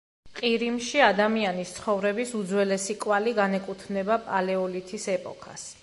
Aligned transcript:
ყირიმში 0.37 1.03
ადამიანის 1.07 1.73
ცხოვრების 1.77 2.33
უძველესი 2.41 2.97
კვალი 3.05 3.37
განეკუთვნება 3.43 4.21
პალეოლითის 4.29 5.11
ეპოქას. 5.19 5.73